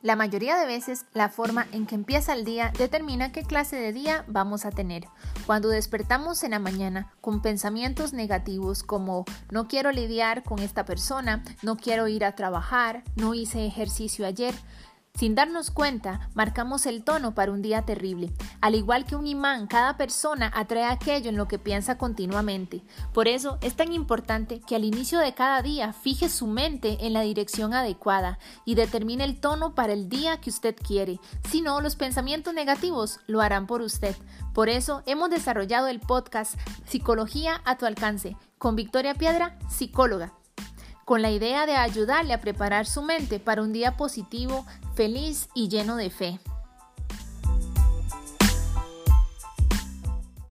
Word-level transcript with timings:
La 0.00 0.14
mayoría 0.14 0.56
de 0.56 0.66
veces 0.66 1.06
la 1.12 1.28
forma 1.28 1.66
en 1.72 1.84
que 1.84 1.96
empieza 1.96 2.32
el 2.32 2.44
día 2.44 2.72
determina 2.78 3.32
qué 3.32 3.42
clase 3.42 3.74
de 3.74 3.92
día 3.92 4.24
vamos 4.28 4.64
a 4.64 4.70
tener. 4.70 5.06
Cuando 5.44 5.70
despertamos 5.70 6.44
en 6.44 6.52
la 6.52 6.60
mañana 6.60 7.12
con 7.20 7.42
pensamientos 7.42 8.12
negativos 8.12 8.84
como 8.84 9.24
no 9.50 9.66
quiero 9.66 9.90
lidiar 9.90 10.44
con 10.44 10.60
esta 10.60 10.84
persona, 10.84 11.42
no 11.62 11.76
quiero 11.76 12.06
ir 12.06 12.24
a 12.24 12.36
trabajar, 12.36 13.02
no 13.16 13.34
hice 13.34 13.66
ejercicio 13.66 14.24
ayer, 14.24 14.54
sin 15.18 15.34
darnos 15.34 15.72
cuenta, 15.72 16.30
marcamos 16.34 16.86
el 16.86 17.02
tono 17.02 17.34
para 17.34 17.50
un 17.50 17.60
día 17.60 17.82
terrible. 17.82 18.32
Al 18.60 18.76
igual 18.76 19.04
que 19.04 19.16
un 19.16 19.26
imán, 19.26 19.66
cada 19.66 19.96
persona 19.96 20.52
atrae 20.54 20.84
aquello 20.84 21.28
en 21.28 21.36
lo 21.36 21.48
que 21.48 21.58
piensa 21.58 21.98
continuamente. 21.98 22.84
Por 23.12 23.26
eso 23.26 23.58
es 23.60 23.74
tan 23.74 23.92
importante 23.92 24.60
que 24.60 24.76
al 24.76 24.84
inicio 24.84 25.18
de 25.18 25.34
cada 25.34 25.60
día 25.60 25.92
fije 25.92 26.28
su 26.28 26.46
mente 26.46 26.98
en 27.00 27.14
la 27.14 27.22
dirección 27.22 27.74
adecuada 27.74 28.38
y 28.64 28.76
determine 28.76 29.24
el 29.24 29.40
tono 29.40 29.74
para 29.74 29.92
el 29.92 30.08
día 30.08 30.40
que 30.40 30.50
usted 30.50 30.76
quiere. 30.76 31.18
Si 31.50 31.62
no, 31.62 31.80
los 31.80 31.96
pensamientos 31.96 32.54
negativos 32.54 33.18
lo 33.26 33.40
harán 33.40 33.66
por 33.66 33.82
usted. 33.82 34.14
Por 34.54 34.68
eso 34.68 35.02
hemos 35.04 35.30
desarrollado 35.30 35.88
el 35.88 35.98
podcast 35.98 36.54
Psicología 36.86 37.60
a 37.64 37.76
tu 37.76 37.86
alcance 37.86 38.36
con 38.56 38.76
Victoria 38.76 39.14
Piedra, 39.14 39.58
psicóloga 39.68 40.37
con 41.08 41.22
la 41.22 41.30
idea 41.30 41.64
de 41.64 41.74
ayudarle 41.74 42.34
a 42.34 42.40
preparar 42.42 42.84
su 42.84 43.00
mente 43.00 43.40
para 43.40 43.62
un 43.62 43.72
día 43.72 43.96
positivo, 43.96 44.66
feliz 44.94 45.48
y 45.54 45.68
lleno 45.68 45.96
de 45.96 46.10
fe. 46.10 46.38